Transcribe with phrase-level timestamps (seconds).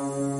[0.00, 0.39] Amen.